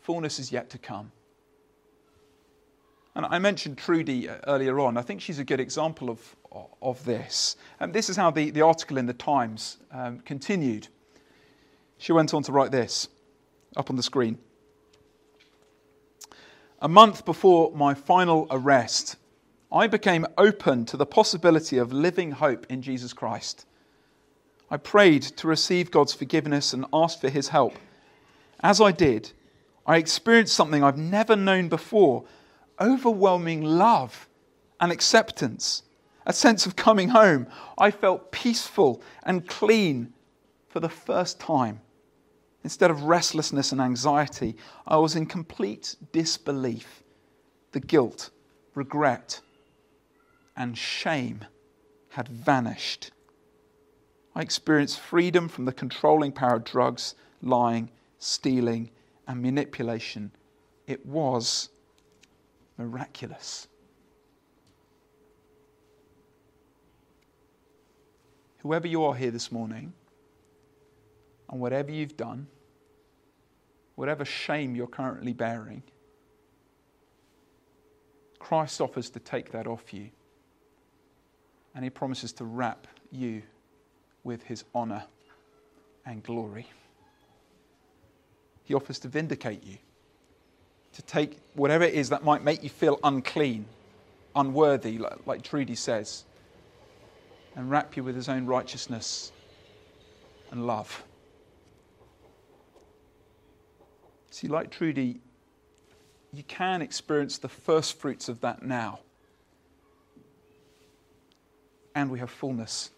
[0.00, 1.12] Fullness is yet to come.
[3.14, 4.96] And I mentioned Trudy uh, earlier on.
[4.96, 6.36] I think she's a good example of,
[6.80, 7.56] of this.
[7.78, 10.88] And this is how the, the article in the Times um, continued.
[11.98, 13.08] She went on to write this
[13.76, 14.38] up on the screen.
[16.80, 19.16] A month before my final arrest,
[19.72, 23.66] I became open to the possibility of living hope in Jesus Christ.
[24.68, 27.74] I prayed to receive God's forgiveness and asked for his help.
[28.60, 29.32] As I did,
[29.86, 32.24] I experienced something I've never known before
[32.80, 34.28] overwhelming love
[34.80, 35.84] and acceptance,
[36.26, 37.46] a sense of coming home.
[37.78, 40.12] I felt peaceful and clean
[40.68, 41.80] for the first time.
[42.64, 44.56] Instead of restlessness and anxiety,
[44.86, 47.02] I was in complete disbelief.
[47.72, 48.30] The guilt,
[48.74, 49.40] regret,
[50.56, 51.44] and shame
[52.10, 53.10] had vanished.
[54.34, 58.90] I experienced freedom from the controlling power of drugs, lying, stealing,
[59.26, 60.32] and manipulation.
[60.86, 61.68] It was
[62.78, 63.68] miraculous.
[68.58, 69.92] Whoever you are here this morning,
[71.48, 72.46] and whatever you've done,
[73.94, 75.82] whatever shame you're currently bearing,
[78.38, 80.10] Christ offers to take that off you.
[81.74, 83.42] And he promises to wrap you
[84.24, 85.04] with his honor
[86.04, 86.66] and glory.
[88.64, 89.78] He offers to vindicate you,
[90.94, 93.66] to take whatever it is that might make you feel unclean,
[94.34, 96.24] unworthy, like, like Trudy says,
[97.56, 99.32] and wrap you with his own righteousness
[100.50, 101.04] and love.
[104.30, 105.20] See, like Trudy,
[106.32, 109.00] you can experience the first fruits of that now.
[111.94, 112.90] And we have fullness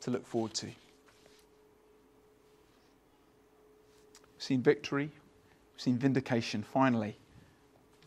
[0.00, 0.66] to look forward to.
[0.66, 0.74] We've
[4.38, 5.10] seen victory,
[5.74, 7.16] we've seen vindication, finally,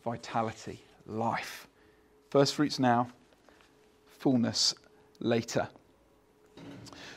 [0.04, 1.66] vitality, life.
[2.30, 3.08] First fruits now,
[4.18, 4.74] fullness
[5.20, 5.68] later.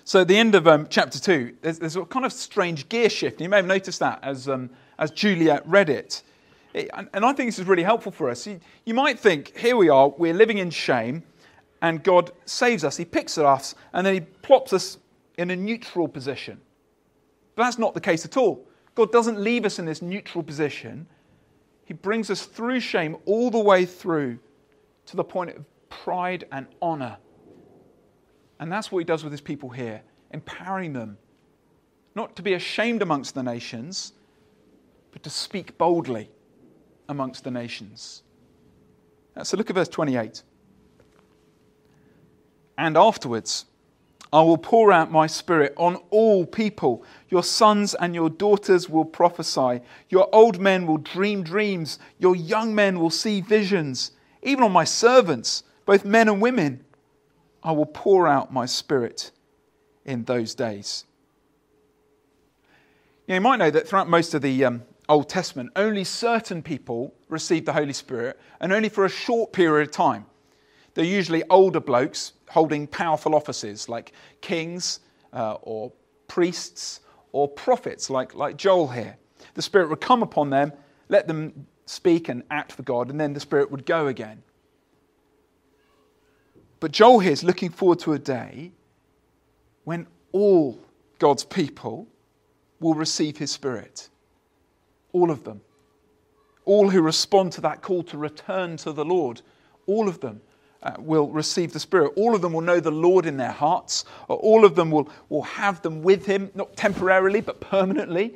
[0.03, 3.09] So at the end of um, chapter 2, there's, there's, a kind of strange gear
[3.09, 3.39] shift.
[3.39, 6.23] You may have noticed that as, um, as Juliet read it.
[6.73, 6.89] it.
[6.93, 8.47] And I think this is really helpful for us.
[8.47, 11.23] You, you might think, here we are, we're living in shame,
[11.81, 12.97] and God saves us.
[12.97, 14.97] He picks us, and then He plops us
[15.37, 16.59] in a neutral position.
[17.55, 18.65] But that's not the case at all.
[18.95, 21.07] God doesn't leave us in this neutral position.
[21.85, 24.39] He brings us through shame all the way through
[25.07, 27.17] to the point of pride and honor
[28.61, 31.17] and that's what he does with his people here, empowering them
[32.13, 34.13] not to be ashamed amongst the nations,
[35.11, 36.29] but to speak boldly
[37.09, 38.21] amongst the nations.
[39.41, 40.43] So look at verse 28.
[42.77, 43.65] And afterwards,
[44.33, 47.03] I will pour out my spirit on all people.
[47.29, 49.81] Your sons and your daughters will prophesy.
[50.09, 51.99] Your old men will dream dreams.
[52.17, 54.11] Your young men will see visions.
[54.41, 56.85] Even on my servants, both men and women.
[57.61, 59.31] I will pour out my spirit
[60.05, 61.05] in those days.
[63.27, 67.13] You, you might know that throughout most of the um, Old Testament, only certain people
[67.27, 70.25] received the Holy Spirit and only for a short period of time.
[70.93, 74.99] They're usually older blokes holding powerful offices like kings
[75.31, 75.91] uh, or
[76.27, 76.99] priests
[77.31, 79.15] or prophets like, like Joel here.
[79.53, 80.73] The Spirit would come upon them,
[81.07, 84.43] let them speak and act for God, and then the Spirit would go again.
[86.81, 88.71] But Joel here is looking forward to a day
[89.85, 90.77] when all
[91.19, 92.07] God's people
[92.79, 94.09] will receive his spirit.
[95.13, 95.61] All of them.
[96.65, 99.41] All who respond to that call to return to the Lord,
[99.85, 100.41] all of them
[100.83, 102.13] uh, will receive the Spirit.
[102.15, 104.05] All of them will know the Lord in their hearts.
[104.27, 108.35] All of them will, will have them with Him, not temporarily, but permanently.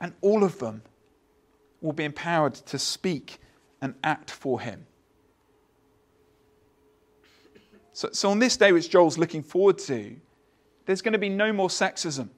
[0.00, 0.82] And all of them
[1.80, 3.38] will be empowered to speak
[3.80, 4.86] and act for Him.
[7.92, 10.16] So, so on this day, which Joel's looking forward to,
[10.84, 12.28] there's going to be no more sexism.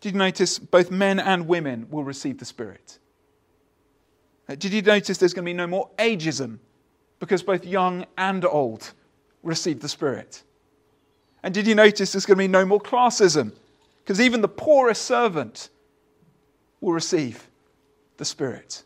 [0.00, 2.98] Did you notice both men and women will receive the Spirit?
[4.48, 6.58] Uh, did you notice there's going to be no more ageism
[7.20, 8.92] because both young and old
[9.42, 10.42] receive the Spirit?
[11.42, 13.52] And did you notice there's going to be no more classism
[14.02, 15.68] because even the poorest servant
[16.80, 17.48] will receive
[18.16, 18.82] the Spirit?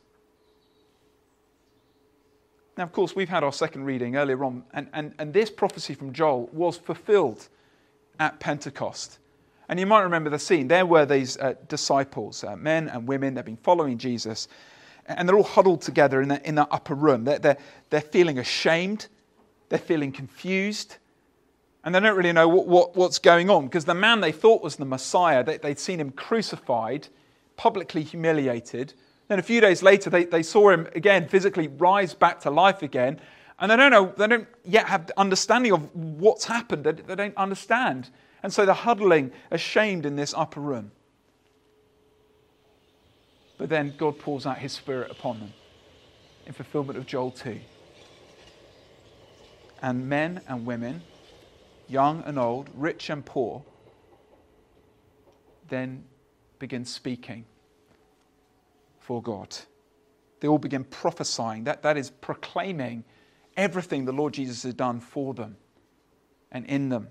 [2.76, 5.94] Now, of course, we've had our second reading earlier on, and, and, and this prophecy
[5.94, 7.48] from Joel was fulfilled
[8.18, 9.18] at Pentecost.
[9.68, 10.68] And you might remember the scene.
[10.68, 14.48] There were these uh, disciples, uh, men and women, they've been following Jesus,
[15.06, 17.24] and they're all huddled together in, the, in that upper room.
[17.24, 17.58] They're, they're,
[17.90, 19.06] they're feeling ashamed,
[19.68, 20.96] they're feeling confused,
[21.84, 24.62] and they don't really know what, what, what's going on because the man they thought
[24.62, 27.08] was the Messiah, they, they'd seen him crucified,
[27.56, 28.94] publicly humiliated,
[29.28, 32.82] then a few days later, they, they saw him again physically rise back to life
[32.82, 33.20] again.
[33.58, 36.84] And they don't know, they don't yet have understanding of what's happened.
[36.84, 38.10] They, they don't understand.
[38.42, 40.92] And so they're huddling, ashamed in this upper room.
[43.56, 45.52] But then God pours out his spirit upon them
[46.46, 47.60] in fulfillment of Joel 2.
[49.82, 51.02] And men and women,
[51.88, 53.62] young and old, rich and poor,
[55.68, 56.04] then
[56.58, 57.44] begin speaking
[59.00, 59.54] for God.
[60.40, 61.64] They all begin prophesying.
[61.64, 63.04] That, that is proclaiming
[63.56, 65.56] everything the Lord Jesus has done for them
[66.50, 67.08] and in them.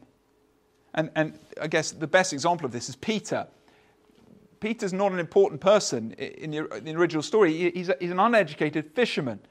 [0.93, 3.47] And, and I guess the best example of this is Peter.
[4.63, 7.69] Peter's not an important person in the, in the original story.
[7.71, 9.41] He's, a, he's an uneducated fisherman.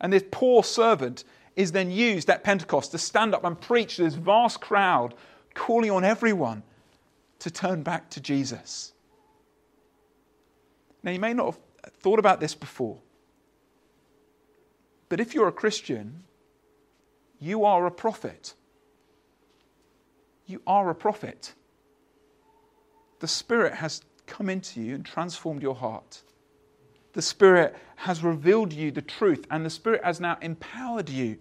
[0.00, 1.24] And this poor servant
[1.56, 5.12] is then used at Pentecost to stand up and preach to this vast crowd,
[5.52, 6.62] calling on everyone
[7.40, 8.94] to turn back to Jesus.
[11.02, 12.96] Now, you may not have thought about this before.
[15.10, 16.24] But if you're a Christian,
[17.38, 18.54] you are a prophet.
[20.46, 21.52] You are a prophet.
[23.20, 26.22] The Spirit has come into you and transformed your heart.
[27.12, 31.38] The Spirit has revealed you the truth, and the Spirit has now empowered you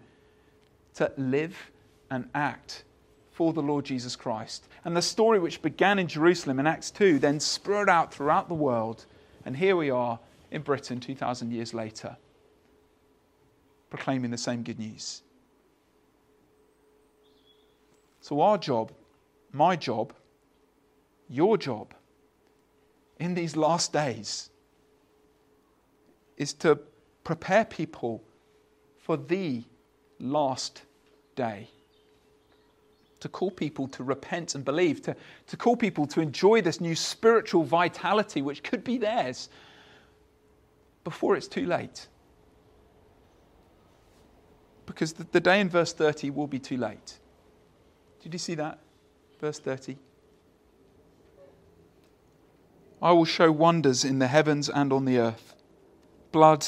[0.95, 1.71] to live
[2.09, 2.83] and act
[3.31, 4.67] for the Lord Jesus Christ.
[4.85, 8.55] And the story which began in Jerusalem in Acts 2 then spread out throughout the
[8.55, 9.05] world.
[9.45, 10.17] And here we are
[10.51, 12.15] in Britain 2,000 years later,
[13.89, 15.21] proclaiming the same good news.
[18.21, 18.93] So, our job,
[19.51, 20.13] my job,
[21.27, 21.93] your job
[23.19, 24.49] in these last days
[26.37, 26.79] is to
[27.23, 28.23] prepare people
[28.97, 29.63] for the
[30.19, 30.83] last
[31.35, 31.69] day.
[33.21, 35.15] To call people to repent and believe, to,
[35.47, 39.49] to call people to enjoy this new spiritual vitality which could be theirs
[41.03, 42.07] before it's too late.
[44.85, 47.19] Because the, the day in verse 30 will be too late.
[48.21, 48.79] Did you see that?
[49.39, 49.97] Verse 30.
[53.05, 55.53] I will show wonders in the heavens and on the earth
[56.31, 56.65] blood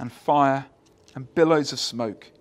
[0.00, 0.66] and fire
[1.14, 2.32] and billows of smoke.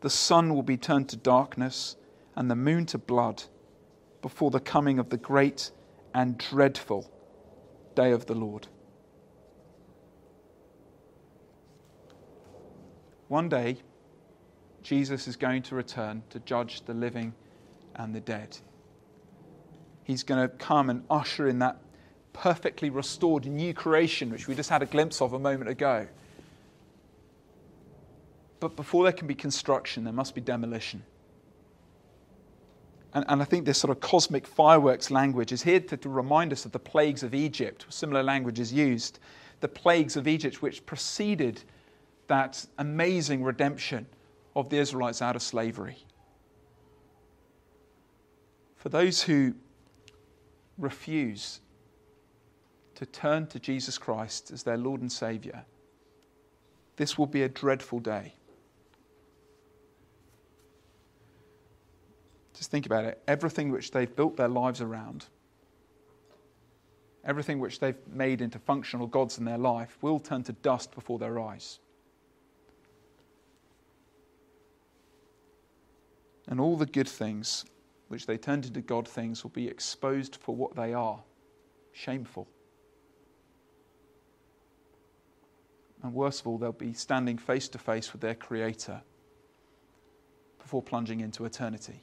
[0.00, 1.96] The sun will be turned to darkness
[2.34, 3.42] and the moon to blood
[4.22, 5.72] before the coming of the great
[6.14, 7.12] and dreadful
[7.94, 8.66] day of the Lord.
[13.28, 13.76] One day,
[14.82, 17.34] Jesus is going to return to judge the living
[17.96, 18.56] and the dead.
[20.02, 21.78] He's going to come and usher in that
[22.40, 26.08] perfectly restored new creation, which we just had a glimpse of a moment ago.
[28.60, 31.02] But before there can be construction, there must be demolition.
[33.12, 36.50] And, and I think this sort of cosmic fireworks language is here to, to remind
[36.50, 37.84] us of the plagues of Egypt.
[37.90, 39.18] Similar language is used.
[39.60, 41.62] The plagues of Egypt, which preceded
[42.28, 44.06] that amazing redemption
[44.56, 45.98] of the Israelites out of slavery.
[48.76, 49.54] For those who
[50.78, 51.60] refuse
[53.00, 55.64] to turn to Jesus Christ as their Lord and Savior,
[56.96, 58.34] this will be a dreadful day.
[62.52, 63.22] Just think about it.
[63.26, 65.24] Everything which they've built their lives around,
[67.24, 71.18] everything which they've made into functional gods in their life, will turn to dust before
[71.18, 71.78] their eyes.
[76.48, 77.64] And all the good things
[78.08, 81.18] which they turned into God things will be exposed for what they are
[81.94, 82.46] shameful.
[86.02, 89.02] And worst of all, they'll be standing face to face with their Creator
[90.58, 92.02] before plunging into eternity.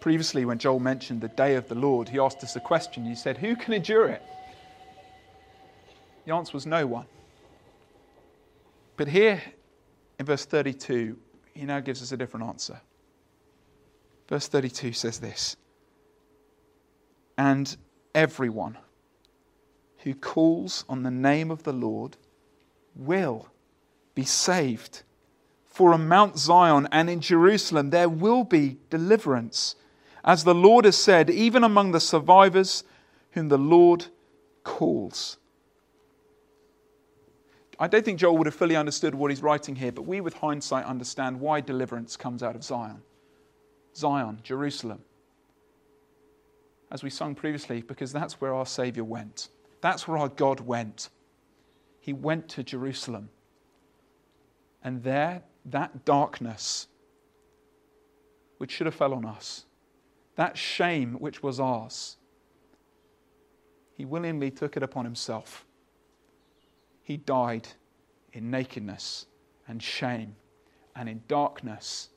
[0.00, 3.04] Previously, when Joel mentioned the day of the Lord, he asked us a question.
[3.04, 4.22] He said, Who can endure it?
[6.24, 7.06] The answer was no one.
[8.96, 9.42] But here
[10.18, 11.16] in verse 32,
[11.54, 12.80] he now gives us a different answer.
[14.28, 15.56] Verse 32 says this
[17.36, 17.76] And
[18.14, 18.76] everyone
[20.08, 22.16] who calls on the name of the Lord
[22.96, 23.48] will
[24.14, 25.02] be saved.
[25.66, 29.74] For on Mount Zion and in Jerusalem there will be deliverance.
[30.24, 32.84] As the Lord has said, even among the survivors
[33.32, 34.06] whom the Lord
[34.64, 35.36] calls.
[37.78, 40.34] I don't think Joel would have fully understood what he's writing here, but we, with
[40.34, 43.02] hindsight, understand why deliverance comes out of Zion.
[43.94, 45.02] Zion, Jerusalem.
[46.90, 49.50] As we sung previously, because that's where our Saviour went.
[49.80, 51.10] That's where our God went.
[52.00, 53.30] He went to Jerusalem.
[54.82, 56.88] And there, that darkness,
[58.58, 59.64] which should have fell on us,
[60.36, 62.16] that shame which was ours,
[63.92, 65.66] he willingly took it upon himself.
[67.02, 67.68] He died
[68.32, 69.26] in nakedness
[69.66, 70.36] and shame
[70.94, 72.10] and in darkness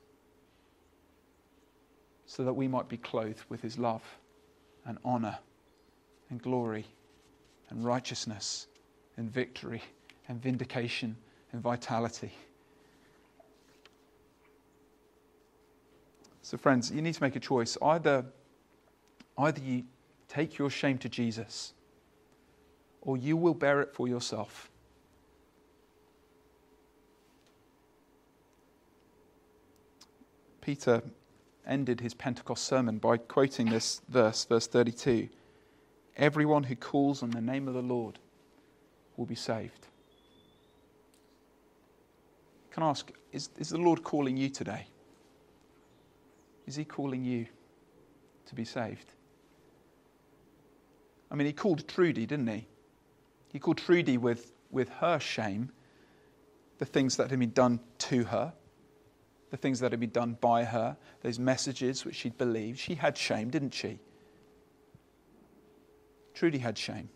[2.26, 4.02] so that we might be clothed with his love
[4.86, 5.38] and honor
[6.30, 6.86] and glory
[7.72, 8.66] and righteousness
[9.16, 9.82] and victory
[10.28, 11.16] and vindication
[11.52, 12.30] and vitality.
[16.42, 17.78] So, friends, you need to make a choice.
[17.80, 18.26] Either,
[19.38, 19.84] either you
[20.28, 21.72] take your shame to Jesus,
[23.00, 24.70] or you will bear it for yourself.
[30.60, 31.02] Peter
[31.66, 35.28] ended his Pentecost sermon by quoting this verse, verse 32
[36.16, 38.18] Everyone who calls on the name of the Lord
[39.16, 39.86] will be saved.
[42.70, 44.86] Can I ask, is, is the Lord calling you today?
[46.66, 47.46] Is he calling you
[48.46, 49.12] to be saved?
[51.30, 52.66] I mean, he called Trudy, didn't he?
[53.52, 55.70] He called Trudy with, with her shame,
[56.78, 58.52] the things that had been done to her,
[59.50, 62.78] the things that had been done by her, those messages which she'd believed.
[62.78, 63.98] She had shame, didn't she?
[66.34, 67.08] Trudy had shame.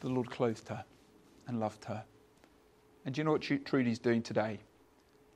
[0.00, 0.84] The Lord clothed her
[1.46, 2.04] and loved her.
[3.04, 4.60] And do you know what Trudy's doing today?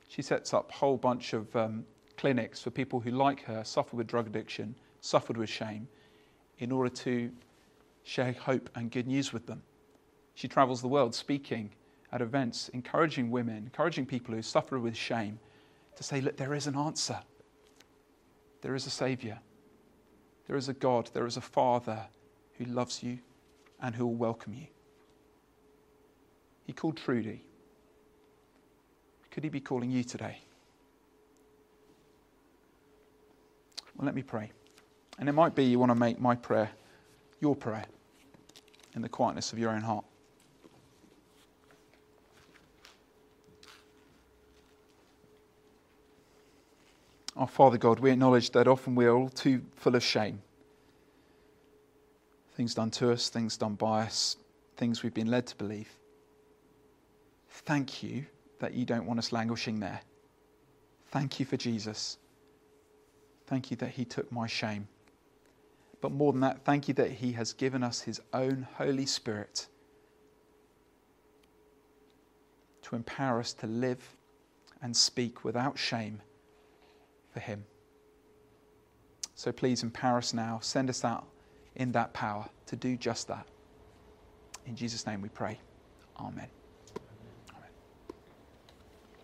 [0.07, 1.85] She sets up a whole bunch of um,
[2.17, 5.87] clinics for people who, like her, suffer with drug addiction, suffered with shame,
[6.57, 7.31] in order to
[8.03, 9.61] share hope and good news with them.
[10.33, 11.71] She travels the world speaking
[12.11, 15.39] at events, encouraging women, encouraging people who suffer with shame
[15.95, 17.19] to say, look, there is an answer.
[18.61, 19.39] There is a Savior.
[20.47, 21.09] There is a God.
[21.13, 22.07] There is a Father
[22.59, 23.17] who loves you
[23.81, 24.67] and who will welcome you.
[26.67, 27.41] He called Trudy.
[29.31, 30.37] Could he be calling you today?
[33.95, 34.51] Well, let me pray.
[35.17, 36.69] And it might be you want to make my prayer
[37.39, 37.85] your prayer
[38.95, 40.05] in the quietness of your own heart.
[47.37, 50.41] Our Father God, we acknowledge that often we are all too full of shame.
[52.59, 54.35] Things done to us, things done by us,
[54.75, 55.87] things we've been led to believe.
[57.49, 58.25] Thank you
[58.59, 60.01] that you don't want us languishing there.
[61.07, 62.17] Thank you for Jesus.
[63.47, 64.89] Thank you that he took my shame.
[66.01, 69.67] But more than that, thank you that he has given us his own Holy Spirit
[72.81, 74.03] to empower us to live
[74.81, 76.19] and speak without shame
[77.31, 77.63] for him.
[79.35, 80.59] So please empower us now.
[80.61, 81.25] Send us out
[81.79, 83.47] in that power to do just that.
[84.67, 85.57] In Jesus' name we pray.
[86.19, 86.49] Amen.